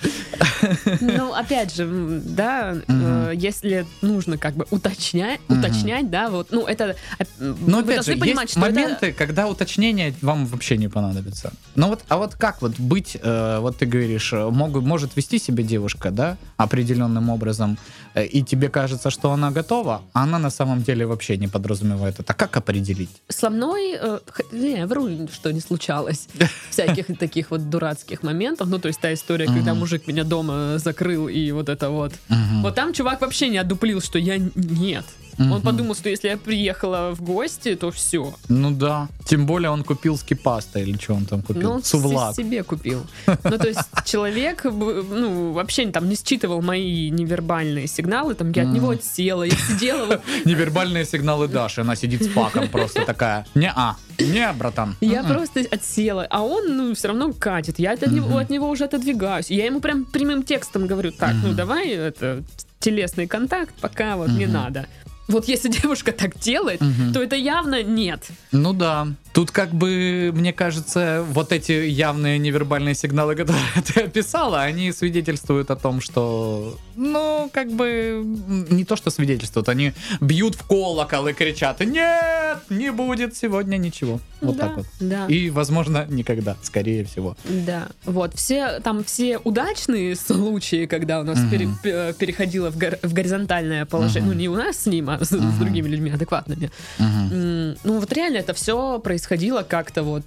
[1.02, 1.86] Ну, опять же,
[2.26, 5.60] да, э, если нужно как бы уточнять, Мгм.
[5.60, 6.96] уточнять, да, вот, ну, это...
[7.20, 10.78] э, Но вы опять должны же, понимать, есть что это- моменты, когда уточнение вам вообще
[10.78, 11.52] не понадобится.
[11.76, 15.40] Ну вот, а вот как вот быть, э, вот ты говоришь, э, могу, может вести
[15.40, 17.78] себя девушка, да, определенным образом,
[18.24, 22.34] и тебе кажется, что она готова, а она на самом деле вообще не подразумевает это.
[22.34, 23.10] Как определить?
[23.30, 24.20] Со мной, э,
[24.52, 26.28] не, вру, что не случалось.
[26.70, 28.68] Всяких таких вот дурацких моментов.
[28.70, 32.14] Ну, то есть та история, когда мужик меня дома закрыл, и вот это вот.
[32.62, 35.06] Вот там чувак вообще не одуплил, что я нет.
[35.38, 35.62] Он Мгм.
[35.64, 38.34] подумал, что если я приехала в гости, то все.
[38.48, 39.10] Ну да.
[39.26, 41.62] Тем более он купил скипаста или что он там купил?
[41.64, 42.36] Ну, он Сувлак.
[42.36, 43.06] себе купил.
[43.28, 48.05] Ну, то есть человек, ну, вообще там не считывал мои невербальные сигналы,
[48.36, 51.82] там я от него отсела, я сидела, вот, Невербальные сигналы Даши.
[51.82, 53.46] Она сидит с факом просто такая.
[53.56, 53.96] Не-а.
[54.20, 54.96] Не, братан.
[55.02, 55.32] я М-м.
[55.34, 57.80] просто отсела, а он, ну, все равно катит.
[57.80, 58.38] Я от него, Мгм.
[58.38, 59.52] от него уже отодвигаюсь.
[59.52, 62.44] Я ему прям прямым текстом говорю, так, ну, давай это,
[62.80, 64.88] телесный контакт, пока вот не надо.
[65.28, 67.14] Вот если девушка так делает, Мгм.
[67.14, 68.24] то это явно нет.
[68.52, 69.08] Ну да.
[69.34, 73.62] Тут как бы, мне кажется, вот эти явные невербальные сигналы, которые
[73.94, 78.22] ты описала, они свидетельствуют о том, что, ну, как бы,
[78.70, 84.20] не то, что свидетельствуют, они бьют в колокол и кричат, нет, не будет сегодня ничего.
[84.42, 84.86] Вот Да, так вот.
[85.00, 85.26] Да.
[85.28, 87.36] И, возможно, никогда, скорее всего.
[87.46, 91.50] Да, вот все там все удачные случаи, когда у нас Мгм.
[91.50, 94.32] пере- пе- переходило в, гор- в горизонтальное положение, Мгм.
[94.34, 95.60] ну не у нас с ним, а с, с Мгм.
[95.60, 96.72] другими людьми адекватными.
[97.00, 100.24] М, Ну вот реально это все происходило как-то вот.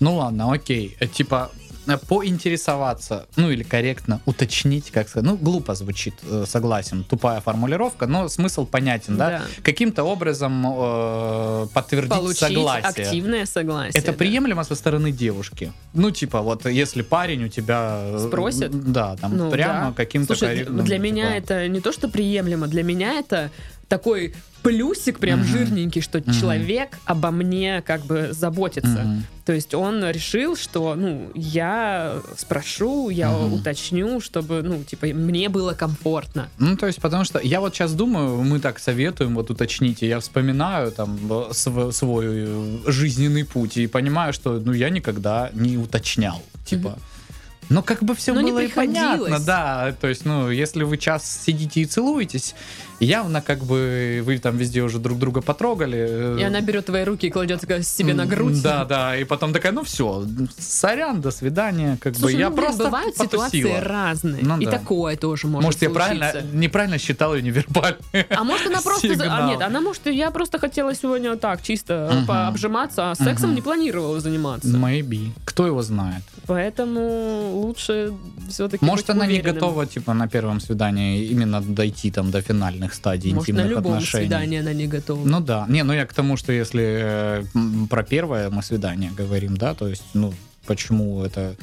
[0.00, 0.96] Ну ладно, окей.
[1.00, 1.50] Э, Типа
[1.88, 5.28] э, поинтересоваться, ну или корректно уточнить, как сказать.
[5.28, 9.28] Ну, глупо звучит, э, согласен, тупая формулировка, но смысл понятен, да?
[9.30, 9.42] Да.
[9.62, 12.88] Каким-то образом э, подтвердить Получить согласие.
[13.06, 14.00] активное согласие.
[14.02, 14.18] Это да.
[14.18, 15.72] приемлемо со стороны девушки.
[15.94, 18.18] Ну, типа, вот если парень у тебя...
[18.18, 18.70] Спросит?
[18.92, 19.92] Да, там Ну, прямо да.
[19.92, 23.50] каким-то Слушай, корректным, для меня типа, это не то, что приемлемо, для меня это
[23.88, 25.48] такой плюсик прям Мгм.
[25.48, 26.32] жирненький, что Мгм.
[26.32, 28.88] человек обо мне как бы заботится.
[29.04, 29.24] мгм.
[29.44, 33.52] То есть он решил, что, ну, я спрошу, я Мгм.
[33.52, 36.48] уточню, чтобы, ну, типа, мне было комфортно.
[36.58, 40.18] Ну, то есть, потому что я вот сейчас думаю, мы так советуем, вот уточните, я
[40.18, 45.76] вспоминаю там э, св- свой э, жизненный путь и понимаю, что, ну, я никогда не
[45.78, 46.98] уточнял, типа.
[47.68, 49.94] Но как бы все Но было и понятно, да.
[50.00, 52.54] То есть, ну, если вы час сидите и целуетесь,
[53.00, 56.06] явно как бы вы там везде уже друг друга потрогали.
[56.08, 58.62] э, И она берет твои руки и кладет себе на грудь.
[58.62, 60.24] Да, да, и потом такая, ну все,
[60.58, 63.48] сорян, до свидания, как Слушай, бы я ну, просто бывают потусила.
[63.48, 64.42] ситуации разные.
[64.44, 64.70] Ну и да.
[64.70, 66.16] такое тоже может Может, я случиться.
[66.18, 67.98] правильно, неправильно считал ее невербальной.
[68.30, 69.08] А может, она просто...
[69.28, 72.26] А нет, она может, я просто хотела сегодня так, чисто Мгм.
[72.26, 73.56] пообжиматься, а сексом Мгм.
[73.56, 74.68] не планировала заниматься.
[74.68, 75.30] Maybe.
[75.44, 76.22] Кто его знает?
[76.46, 78.12] Поэтому лучше
[78.48, 83.32] все-таки Может, она не готова, типа, на первом свидании именно дойти там до финальных стадий
[83.34, 84.24] Может, на интимных любом отношений.
[84.24, 85.26] свидании она не готова.
[85.26, 85.66] Ну да.
[85.68, 87.44] Не, ну я к тому, что если э,
[87.90, 90.32] про первое мы свидание говорим, да, то есть, ну,
[90.66, 91.56] почему это...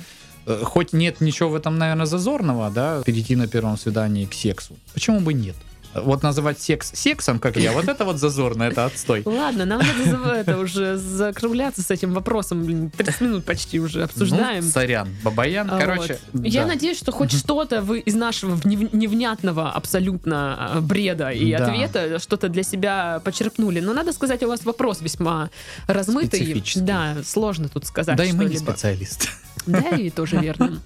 [0.45, 4.75] э, Хоть нет ничего в этом, наверное, зазорного, да, перейти на первом свидании к сексу.
[4.93, 5.55] Почему бы нет?
[5.95, 9.21] Вот называть секс сексом, как я, вот это вот зазорно, это отстой.
[9.25, 12.63] Ладно, нам надо это уже закругляться с этим вопросом.
[12.63, 14.63] Блин, 30 минут почти уже обсуждаем.
[14.63, 16.19] Ну, сорян, Бабаян, А, короче.
[16.33, 16.45] вот.
[16.45, 21.65] Я надеюсь, что хоть что-то вы из нашего невнятного абсолютно а, бреда и Да.
[21.65, 23.79] ответа что-то для себя почерпнули.
[23.79, 25.49] Но надо сказать, у вас вопрос весьма
[25.87, 26.63] размытый.
[26.75, 29.27] Да, сложно тут сказать Да и мы не специалисты.
[29.65, 30.81] Да, и тоже верно.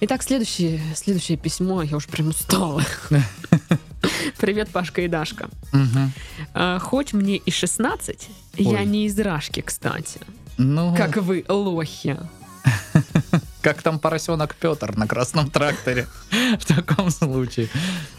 [0.00, 2.82] Итак, следующее, следующее письмо, я уже прям устала.
[4.38, 5.48] Привет, Пашка и Дашка.
[6.54, 10.20] А, Хоть мне и 16, я не из Рашки, кстати.
[10.56, 12.18] Ну, Как вы, лохи.
[13.62, 16.06] как там поросенок Петр на красном тракторе
[16.58, 17.68] в таком случае.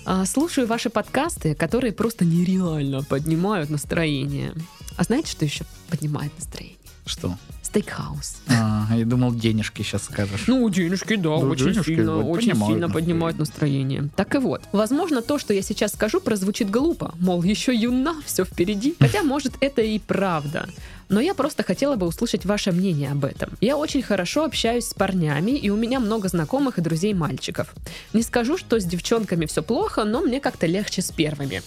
[0.06, 4.54] А, Слушаю ваши подкасты, которые просто нереально поднимают настроение.
[4.98, 6.78] А знаете, что еще поднимает настроение?
[7.06, 7.38] Что?
[7.70, 8.38] Стейкхаус.
[8.48, 10.46] А, я думал, денежки сейчас скажешь.
[10.48, 14.10] Ну, денежки, да, Ну, очень денежки, сильно, вот, очень поднимают сильно поднимают настроение.
[14.16, 18.44] Так и вот, возможно, то, что я сейчас скажу, прозвучит глупо, мол, еще юна, все
[18.44, 18.96] впереди.
[19.00, 20.68] Хотя, может, это и правда.
[21.10, 23.52] Но я просто хотела бы услышать ваше мнение об этом.
[23.62, 27.76] Я очень хорошо общаюсь с парнями, и у меня много знакомых и друзей мальчиков.
[28.14, 31.62] Не скажу, что с девчонками все плохо, но мне как-то легче с первыми.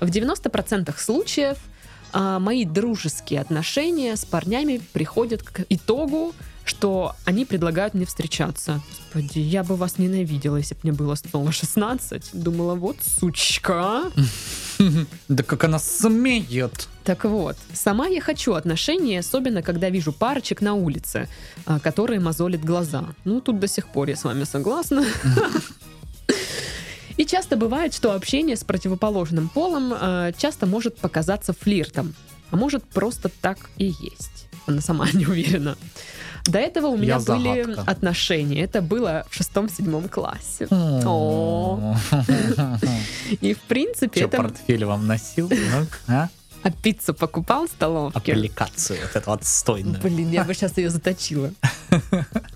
[0.00, 1.58] В 90% случаев
[2.12, 8.80] а, мои дружеские отношения с парнями приходят к итогу, что они предлагают мне встречаться.
[8.90, 12.30] Господи, я бы вас ненавидела, если бы мне было снова 16.
[12.32, 14.04] Думала, вот сучка.
[15.28, 16.88] Да как она смеет.
[17.04, 21.28] Так вот, сама я хочу отношений, особенно когда вижу парочек на улице,
[21.66, 23.04] а, которые мозолят глаза.
[23.24, 25.04] Ну, тут до сих пор я с вами согласна.
[27.16, 32.14] И часто бывает, что общение с противоположным полом э, часто может показаться флиртом,
[32.50, 34.48] а может просто так и есть.
[34.66, 35.76] Она сама не уверена.
[36.44, 37.90] До этого у меня Я были загадка.
[37.90, 38.62] отношения.
[38.62, 40.66] Это было в шестом-седьмом классе.
[40.70, 41.94] О.
[43.40, 44.36] И в принципе Че, это...
[44.38, 45.48] портфель вам носил?
[45.48, 46.28] Ну, а?
[46.62, 48.32] А пиццу покупал в столовке?
[48.32, 50.00] Аппликацию вот эту отстойную.
[50.02, 51.52] Блин, я бы сейчас ее заточила.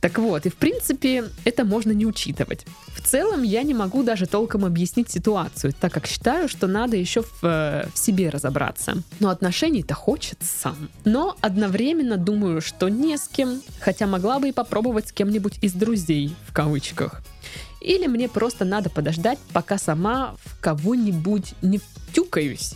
[0.01, 2.65] Так вот, и в принципе это можно не учитывать.
[2.95, 7.23] В целом я не могу даже толком объяснить ситуацию, так как считаю, что надо еще
[7.23, 9.03] в, э, в себе разобраться.
[9.19, 10.75] Но отношений-то хочется.
[11.05, 15.73] Но одновременно думаю, что не с кем, хотя могла бы и попробовать с кем-нибудь из
[15.73, 17.23] друзей, в кавычках.
[17.87, 22.75] Или мне просто надо подождать, пока сама в кого-нибудь не втюкаюсь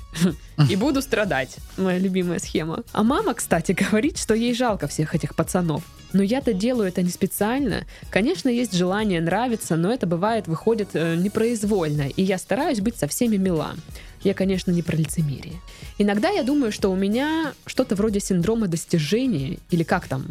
[0.69, 1.57] и буду страдать.
[1.77, 2.85] Моя любимая схема.
[2.93, 5.83] А мама, кстати, говорит, что ей жалко всех этих пацанов.
[6.13, 7.87] Но я-то делаю это не специально.
[8.11, 13.09] Конечно, есть желание нравиться, но это бывает, выходит э, непроизвольно, и я стараюсь быть со
[13.09, 13.75] всеми мила.
[14.23, 15.61] Я, конечно, не про лицемерие.
[15.99, 20.27] Иногда я думаю, что у меня что-то вроде синдрома достижения, или как там,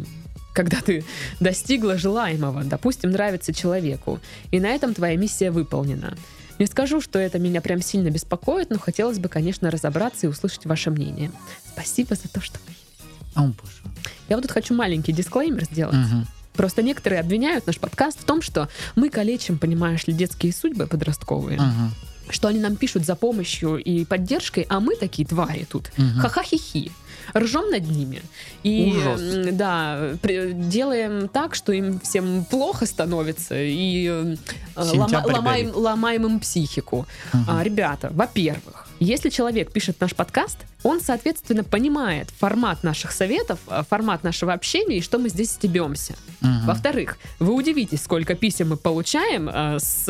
[0.52, 1.04] когда ты
[1.38, 6.16] достигла желаемого, допустим, нравится человеку, и на этом твоя миссия выполнена.
[6.58, 10.66] Не скажу, что это меня прям сильно беспокоит, но хотелось бы, конечно, разобраться и услышать
[10.66, 11.32] ваше мнение.
[11.72, 13.34] Спасибо за то, что вы есть.
[13.36, 13.94] Боже.
[14.28, 15.94] Я вот тут хочу маленький дисклеймер сделать.
[15.96, 16.26] Мгм.
[16.52, 21.58] Просто некоторые обвиняют наш подкаст в том, что мы калечим, понимаешь ли, детские судьбы подростковые,
[21.58, 21.94] Мгм.
[22.28, 25.90] что они нам пишут за помощью и поддержкой, а мы такие твари тут.
[25.96, 26.18] Мгм.
[26.20, 26.90] Ха-ха-хи-хи.
[27.36, 28.22] Ржем над ними.
[28.62, 29.20] И Ужас.
[29.52, 34.36] да, при- делаем так, что им всем плохо становится, и э,
[34.76, 37.06] лома- ломаем, ломаем им психику.
[37.32, 37.44] Мгм.
[37.48, 43.82] А, ребята, во-первых, если человек пишет наш подкаст, он, соответственно, понимает формат наших советов, а,
[43.82, 46.14] формат нашего общения и что мы здесь стебемся.
[46.40, 46.66] Мгм.
[46.66, 50.04] Во-вторых, вы удивитесь, сколько писем мы получаем э, с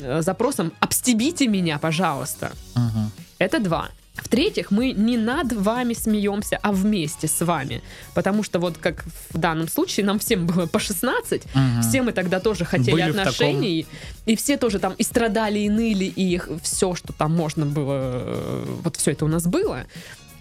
[0.00, 2.52] э, запросом «обстебите меня, пожалуйста».
[2.74, 3.10] Мгм.
[3.38, 3.88] Это два.
[4.22, 7.82] В-третьих, мы не над вами смеемся, а вместе с вами.
[8.14, 11.82] Потому что вот как в данном случае нам всем было по 16, Мгм.
[11.82, 13.86] все мы тогда тоже хотели Были отношений,
[14.26, 18.96] и все тоже там и страдали, и ныли, и все, что там можно было, вот
[18.96, 19.84] все это у нас было.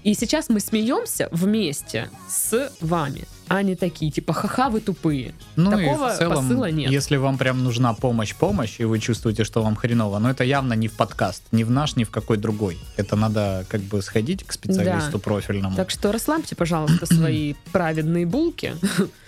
[0.04, 5.34] И сейчас мы смеемся вместе с вами, а не такие, типа, ха-ха, вы тупые.
[5.58, 6.90] Ну Такого и в целом, посыла нет.
[6.92, 10.74] если вам прям нужна помощь, помощь, и вы чувствуете, что вам хреново, но это явно
[10.74, 12.78] не в подкаст, ни в наш, ни в какой другой.
[12.96, 15.20] Это надо как бы сходить к специалисту Да.
[15.20, 15.76] профильному.
[15.76, 18.76] Так что расслабьте, пожалуйста, свои праведные булки.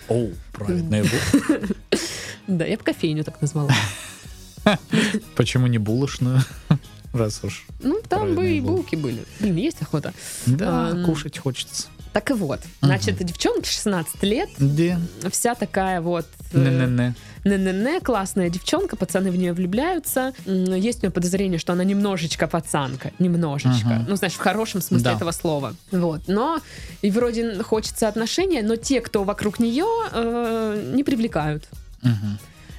[0.08, 1.02] Оу, правильно.
[1.02, 1.76] бу-
[2.46, 3.70] Да, я бы кофейню так назвала.
[5.36, 6.40] Почему не булочную?
[7.12, 7.64] Раз уж.
[7.80, 8.96] Ну, там бы и булки.
[8.96, 9.24] были.
[9.40, 10.12] Блин, есть охота.
[10.46, 11.04] Да, Ам.
[11.04, 11.88] кушать хочется.
[12.12, 12.60] Так и вот.
[12.82, 14.98] Значит, девчонка 16 лет, Где?
[15.30, 16.26] вся такая вот...
[16.52, 17.14] э, Не-не-не.
[17.44, 20.34] Не-не-не, классная девчонка, пацаны в нее влюбляются.
[20.44, 23.12] Есть у нее подозрение, что она немножечко пацанка.
[23.18, 23.88] Немножечко.
[23.88, 24.04] Мгм.
[24.08, 25.12] Ну, знаешь, в хорошем смысле Да.
[25.16, 25.74] этого слова.
[25.90, 26.20] Вот.
[26.28, 26.60] Но
[27.00, 31.64] и вроде хочется отношения, но те, кто вокруг нее, э, не привлекают.
[32.02, 32.38] Мгм.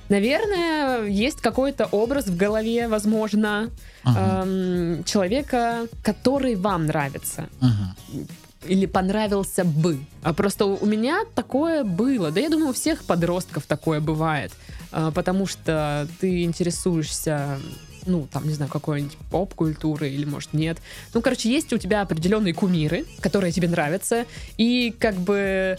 [0.10, 3.70] Наверное, есть какой-то образ в голове, возможно,
[4.04, 4.44] Ага.
[4.46, 8.28] эм, человека, который вам нравится Мгм.
[8.68, 9.98] или понравился бы.
[10.22, 12.32] А просто у у меня такое было.
[12.32, 14.52] Да я думаю, у всех подростков такое бывает.
[14.92, 17.58] А, Потому что ты интересуешься
[18.06, 20.78] ну, там, не знаю, какой-нибудь поп-культуры или, может, нет.
[21.14, 24.26] Ну, короче, есть у тебя определенные кумиры, которые тебе нравятся,
[24.58, 25.78] и как бы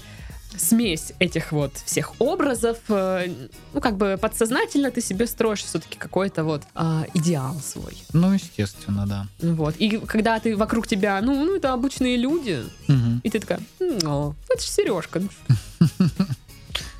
[0.56, 3.28] смесь этих вот всех образов, э,
[3.72, 7.96] ну, как бы подсознательно ты себе строишь все-таки какой-то вот а, идеал свой.
[8.12, 9.26] Ну, естественно, да.
[9.40, 9.76] Вот.
[9.78, 13.20] И когда ты вокруг тебя, ну, ну это обычные люди, Мгм.
[13.24, 15.22] и ты такая, «М, о, это же Сережка.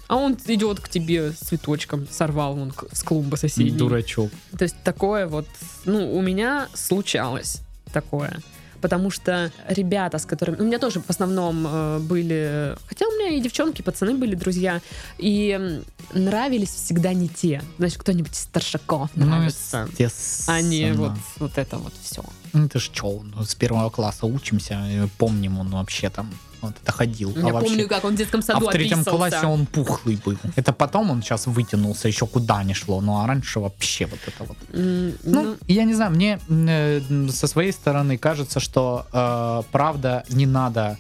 [0.06, 3.70] А он идет к тебе с цветочком, сорвал он с клумбы соседней.
[3.70, 4.30] Дурачок.
[4.56, 5.46] То есть такое вот,
[5.86, 8.40] ну, у меня случалось такое.
[8.84, 10.60] Потому что ребята, с которыми...
[10.60, 12.76] У меня тоже в основном э, были...
[12.86, 14.82] Хотя у меня и девчонки, и пацаны были друзья.
[15.16, 15.80] И
[16.12, 17.62] нравились всегда не те.
[17.78, 19.88] Значит, кто-нибудь из старшаков Ну, нравится.
[19.90, 20.58] естественно.
[20.58, 22.22] а не вот, вот это вот все.
[22.52, 26.30] Ну, это ж чё, ну, с первого класса учимся, и помним, он вообще там
[26.68, 27.32] вот это ходил.
[27.36, 29.30] Я а вообще- помню, как он в детском а саду в третьем описывался.
[29.30, 30.36] классе он пухлый был.
[30.56, 33.00] Это потом он сейчас вытянулся, еще куда не шло.
[33.00, 34.56] Ну, а раньше вообще вот это вот.
[34.72, 37.00] М, Ну, ну, я не знаю, мне э,
[37.30, 40.96] со своей стороны кажется, что э, правда не надо,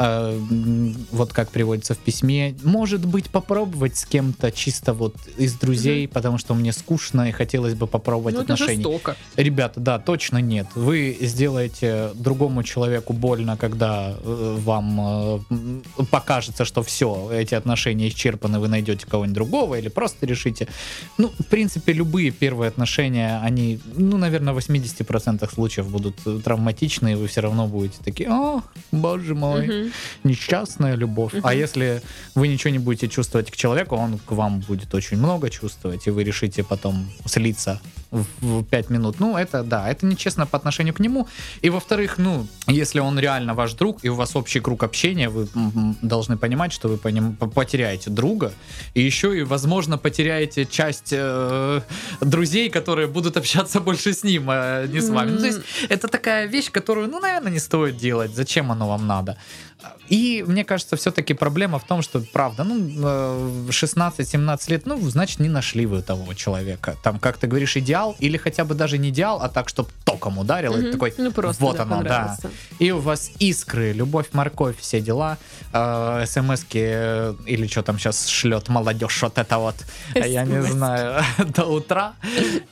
[0.00, 5.54] э, м, вот как приводится в письме, может быть, попробовать с кем-то чисто вот из
[5.54, 8.76] друзей, потому что мне скучно и хотелось бы попробовать ну, это отношения.
[8.82, 9.16] жестоко.
[9.36, 10.66] Ребята, да, точно нет.
[10.74, 18.58] Вы сделаете другому человеку больно, когда э, вам э, покажется, что все, эти отношения исчерпаны,
[18.58, 20.66] вы найдете кого-нибудь другого или просто решите.
[21.18, 27.12] Ну, в принципе, любые первые отношения, они, ну, наверное, в 80% случаев будут э, травматичны,
[27.12, 29.89] и вы все равно будете такие, о, боже мой, Мгм.
[30.24, 31.34] Несчастная любовь.
[31.42, 32.02] А если
[32.34, 36.10] вы ничего не будете чувствовать к человеку, он к вам будет очень много чувствовать, и
[36.10, 39.20] вы решите потом слиться в, в 5 минут.
[39.20, 41.28] Ну, это да, это нечестно по отношению к нему.
[41.62, 45.48] И во-вторых, ну, если он реально ваш друг, и у вас общий круг общения, вы
[46.02, 48.52] должны понимать, что вы по по- потеряете друга,
[48.94, 51.80] и еще и, возможно, потеряете часть э,
[52.20, 55.30] друзей, которые будут общаться больше с ним, а не с вами.
[55.30, 58.34] Ну, то есть это такая вещь, которую, ну, наверное, не стоит делать.
[58.34, 59.36] Зачем оно вам надо?
[60.08, 65.40] И мне кажется, все-таки проблема в том, что, правда, ну, э, 16-17 лет, ну, значит,
[65.40, 66.96] не нашли вы того человека.
[67.02, 70.38] Там, как ты говоришь, идеал, или хотя бы даже не идеал, а так, чтобы током
[70.38, 70.92] ударил, и ты Мгм.
[70.92, 72.38] такой, ну, просто, вот да, оно, да.
[72.78, 75.36] И у вас искры, любовь, морковь, все дела,
[75.72, 79.74] э, смс-ки или что там сейчас шлет молодежь, вот это вот,
[80.14, 81.22] я не знаю,
[81.56, 82.12] до утра,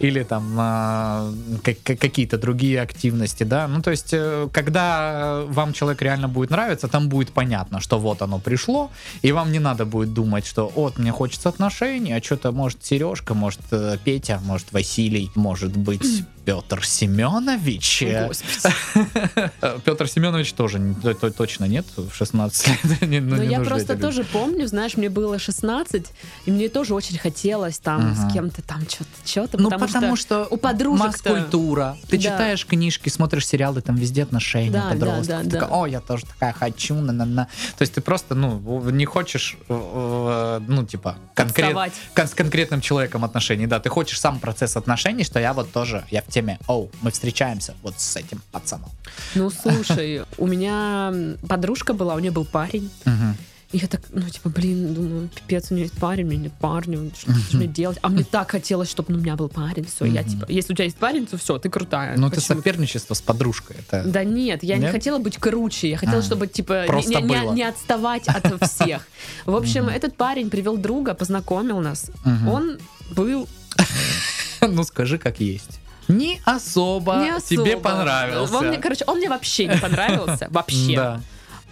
[0.01, 6.03] или там э, как- какие-то другие активности, да, ну то есть, э, когда вам человек
[6.03, 8.91] реально будет нравиться, там будет понятно, что вот оно пришло,
[9.23, 13.35] и вам не надо будет думать, что вот мне хочется отношений, а что-то может Сережка,
[13.35, 17.99] может э, Петя, может Василий, может быть Петр Семенович.
[19.85, 20.95] Петр Семенович тоже
[21.37, 22.79] точно нет в 16 лет.
[23.29, 26.07] Ну, я просто тоже помню, знаешь, мне было 16,
[26.47, 28.81] и мне тоже очень хотелось там с кем-то там
[29.27, 31.99] что-то, Ну, потому, что, у подружек-то- масс-культура.
[32.09, 35.69] Ты читаешь книжки, смотришь сериалы, там везде отношения подростков.
[35.71, 37.45] О, я тоже такая хочу, на-на-на.
[37.77, 41.93] То есть ты просто, ну, не хочешь, ну, типа, конкрет, Отставать.
[42.15, 43.67] кон- с конкретным человеком отношений.
[43.67, 47.11] Да, ты хочешь сам процесс отношений, что я вот тоже, я в теме, оу, мы
[47.11, 48.91] встречаемся вот с этим пацаном.
[49.35, 51.13] Ну, слушай, у меня
[51.49, 52.91] подружка была, у нее был парень,
[53.71, 56.53] и я так, ну, типа, блин, думаю, пипец, у меня есть парень, у меня нет
[56.59, 57.99] парня, что что мне делать?
[58.01, 60.85] А мне так хотелось, чтобы у меня был парень, все, я типа, если у тебя
[60.87, 62.17] есть парень, то все, ты крутая.
[62.17, 63.77] Ну, это соперничество с подружкой.
[63.81, 64.05] Это...
[64.09, 64.93] Да нет, я не Нет?
[64.93, 69.07] хотела быть круче, я хотела, А, чтобы, типа, не, не- не отставать от всех.
[69.45, 72.11] В общем, этот парень привел друга, познакомил нас.
[72.47, 72.79] Он
[73.11, 73.47] был
[74.61, 75.79] Ну, скажи, как есть.
[76.09, 77.65] Не особо, не особо.
[77.65, 78.57] тебе понравился.
[78.57, 80.49] Он мне, короче, он мне вообще не понравился.
[80.51, 80.97] Вообще.
[80.97, 81.21] Да.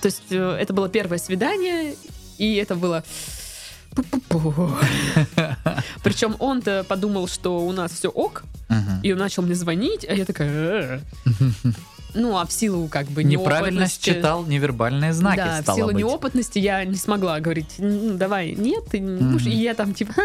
[0.01, 1.95] То есть э, это было первое свидание,
[2.39, 3.03] и это было...
[6.03, 8.45] Причем он-то подумал, что у нас все ок,
[9.03, 11.01] и он начал мне звонить, а я такая...
[12.15, 15.97] Ну, а в силу как бы Неправильно считал невербальные знаки, да, в силу быть.
[15.99, 19.47] неопытности я не смогла говорить, «Ну, давай, нет, ты не будешь».
[19.47, 20.15] И я там типа,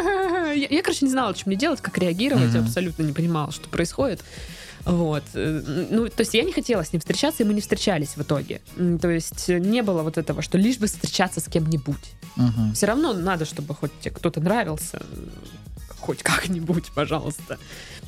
[0.54, 2.64] я, я, короче, не знала, что мне делать, как реагировать, Мгм.
[2.64, 4.22] абсолютно не понимала, что происходит.
[4.86, 5.24] Вот.
[5.36, 8.22] Э, Ну, то есть я не хотела с ним встречаться, и мы не встречались в
[8.22, 8.62] итоге.
[9.02, 12.14] То есть не было вот этого, что лишь бы встречаться с кем-нибудь.
[12.36, 12.74] Мгм.
[12.74, 15.02] Все равно надо, чтобы хоть тебе кто-то нравился,
[16.02, 17.58] хоть как-нибудь, пожалуйста.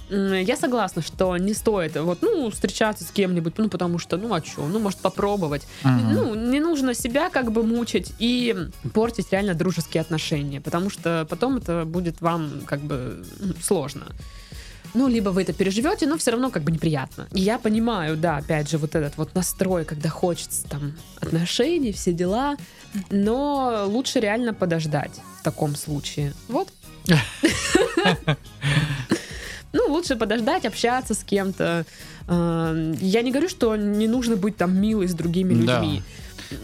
[0.10, 4.44] Я согласна, что не стоит вот, ну, встречаться с кем-нибудь, ну, потому что, ну, а
[4.44, 5.66] что, ну, может, попробовать.
[5.84, 6.14] Мгм.
[6.14, 8.56] Ну, не нужно себя как бы мучить и
[8.94, 13.26] портить реально дружеские отношения, потому что потом это будет вам как бы
[13.62, 14.06] сложно.
[14.94, 17.28] Ну, либо вы это переживете, но все равно как бы неприятно.
[17.32, 22.14] И я понимаю, да, опять же, вот этот вот настрой, когда хочется там отношений, все
[22.14, 22.58] дела,
[23.10, 26.34] но лучше реально подождать в таком случае.
[26.48, 26.70] Вот.
[29.76, 31.86] Ну, лучше подождать, общаться с кем-то.
[32.28, 35.82] Э, Я не говорю, что не нужно быть там милой с другими Да.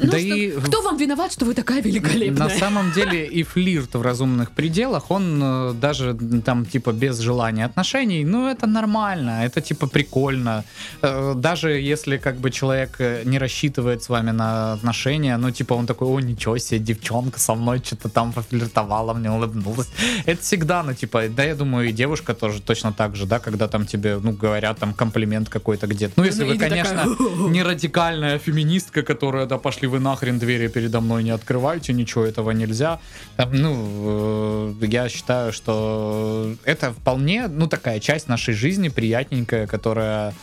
[0.01, 2.47] Ну, Да что- и Кто вам виноват, что вы такая великолепная?
[2.47, 7.65] На самом деле и флирт в разумных пределах, он э, даже там типа без желания
[7.65, 10.63] отношений, ну это нормально, это типа прикольно.
[11.01, 15.73] Э, Даже если как бы человек э, не рассчитывает с вами на отношения, ну типа
[15.73, 19.89] он такой, о ничего себе, девчонка со мной что-то там пофлиртовала, мне улыбнулась.
[20.25, 23.67] Это всегда, ну типа, да я думаю и девушка тоже точно так же, да, когда
[23.67, 26.13] там тебе, ну говорят там комплимент какой-то где-то.
[26.17, 30.67] Ну если Ну, вы, конечно, такая, не радикальная феминистка, которая, да пошли вы нахрен, двери
[30.67, 32.99] передо мной не открывайте, ничего этого нельзя.
[33.37, 40.33] Там, ну, э, я считаю, что это вполне, ну, такая часть нашей жизни приятненькая, которая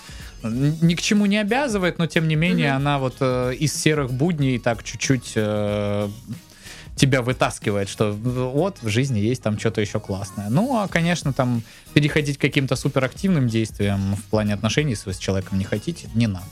[0.43, 2.76] ни к чему не обязывает, но тем не менее Мгм.
[2.76, 6.09] она вот э, из серых будней так чуть-чуть э,
[6.95, 10.49] тебя вытаскивает, что вот в жизни есть там что-то еще классное.
[10.51, 11.62] Ну, а, конечно, там
[11.95, 16.26] переходить к каким-то суперактивным действиям в плане отношений, если вы с человеком не хотите, не
[16.26, 16.47] надо.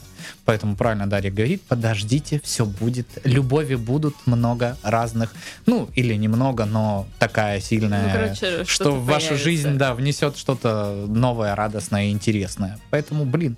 [0.45, 3.07] Поэтому правильно Дарья говорит, подождите, все будет.
[3.25, 5.33] Любови будут много разных.
[5.67, 9.45] Ну, или немного, но такая сильная, Ну, короче, что в вашу появится.
[9.45, 12.79] жизнь, да, внесет что-то новое, радостное и интересное.
[12.91, 13.57] Поэтому, блин,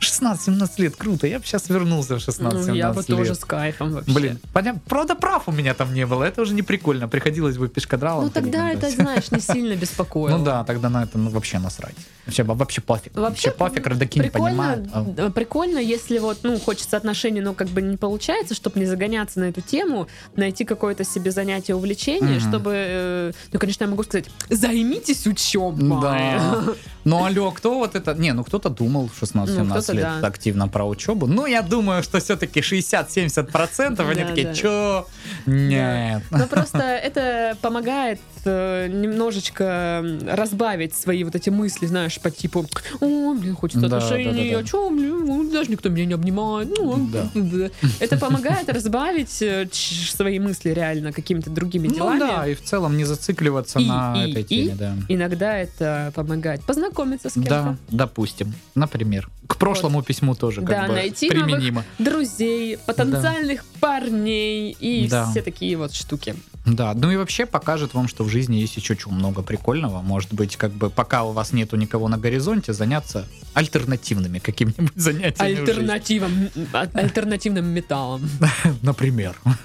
[0.00, 1.26] 16-17 лет, круто.
[1.26, 3.06] Я бы сейчас вернулся в 16-17 Ну, я бы лет.
[3.06, 4.12] тоже с кайфом вообще.
[4.12, 7.68] Блин, понятно, правда прав у меня там не было, это уже не прикольно, приходилось бы
[7.68, 8.24] пешкадралом.
[8.24, 10.36] Ну тогда это, знаешь, не сильно беспокоило.
[10.36, 11.94] Ну да, тогда на это ну, вообще насрать.
[12.26, 13.16] Вообще, вообще пофиг.
[13.16, 14.86] Вообще, пофиг, родаки не понимают.
[14.92, 19.40] а- прикольно, если вот, ну, хочется отношений, но как бы не получается, чтобы не загоняться
[19.40, 22.48] на эту тему, найти какое-то себе занятие, увлечение, Мгм.
[22.48, 26.00] чтобы, э, ну, конечно, я могу сказать, займитесь учебой.
[26.00, 26.62] Да.
[27.06, 28.14] Ну, алло, кто вот это...
[28.14, 30.26] Не, ну кто-то думал в 16-17 Ну, лет да.
[30.26, 31.28] активно про учебу.
[31.28, 34.54] Ну, я думаю, что все-таки 60-70% они Да, такие, да.
[34.54, 35.06] чё?
[35.46, 36.22] Нет.
[36.32, 42.66] Но просто это помогает э, немножечко разбавить свои вот эти мысли, знаешь, по типу,
[43.00, 44.68] о, блин, хочется Да, отношений, да, да, а да.
[44.68, 46.68] чё, блин, ну, даже никто меня не обнимает.
[46.76, 47.28] Ну, Да.
[47.34, 47.70] да.
[48.00, 52.18] Это помогает разбавить э, свои мысли реально какими-то другими Ну делами.
[52.20, 54.96] да, и в целом не зацикливаться И- на и- этой и- теме, да.
[55.08, 57.48] Иногда это помогает познакомиться с кем-то.
[57.50, 58.52] Да, допустим.
[58.74, 59.28] Например.
[59.46, 61.84] К прошлому письму тоже как Да, бы найти применимо.
[62.00, 65.30] Друзей, потенциальных парней и Да.
[65.30, 66.34] все такие вот штуки.
[66.66, 70.02] Да, ну и вообще покажет вам, что в жизни есть еще чего много прикольного.
[70.02, 75.54] Может быть, как бы пока у вас нету никого на горизонте, заняться альтернативными какими-нибудь занятиями.
[75.54, 75.70] жизни.
[75.70, 78.28] Альтернативом, альтернативным металлом.
[78.82, 79.34] Например.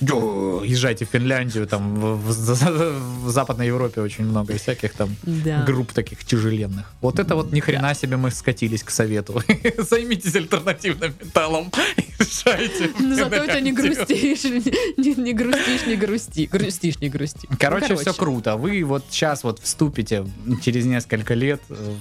[0.00, 5.16] Езжайте в Финляндию, там в, Западной Европе очень много всяких там
[5.66, 6.92] групп таких тяжеленных.
[7.00, 9.42] Вот это вот ни хрена себе мы скатились к совету.
[9.78, 11.72] Займитесь альтернативным металлом
[12.24, 14.44] в Ну зато это не грустишь,
[14.96, 16.46] не, не грустишь, не грусти.
[16.46, 17.48] Грустишь, не грусти.
[17.58, 18.56] Короче, Ну, все круто.
[18.56, 20.26] Вы вот сейчас вот вступите
[20.62, 21.60] через несколько лет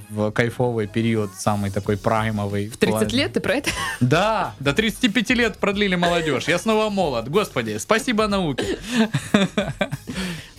[0.10, 2.70] в кайфовый период, самый такой праймовый.
[2.70, 3.70] В 30 лет ты про это?
[4.00, 6.48] Да, до 35 лет продлили молодежь.
[6.48, 7.30] Я снова молод.
[7.30, 8.78] Господи, спасибо науке.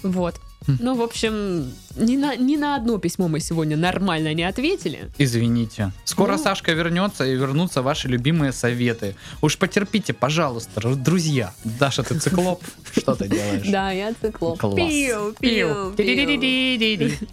[0.02, 0.40] Вот.
[0.66, 0.76] Хм.
[0.80, 5.10] Ну, в общем, ни на, ни на одно письмо мы сегодня нормально не ответили.
[5.18, 5.92] Извините.
[6.04, 6.38] Скоро Ну.
[6.42, 9.14] Сашка вернется и вернутся ваши любимые советы.
[9.40, 11.52] Уж потерпите, пожалуйста, друзья.
[11.64, 12.62] Даша, ты циклоп.
[12.96, 13.68] Что ты делаешь?
[13.68, 14.60] Да, я циклоп.
[14.60, 17.32] Пиу, пиу, пиу.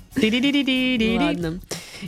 [1.19, 1.59] Ладно.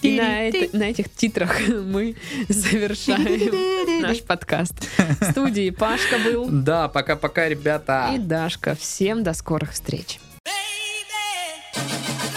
[0.01, 2.15] И на, это- на этих титрах мы
[2.49, 4.73] завершаем наш подкаст.
[5.19, 8.11] В студии Пашка был Да, пока-пока, ребята.
[8.15, 8.75] и Дашка.
[8.75, 10.19] Всем до скорых встреч.
[11.73, 12.30] Bye.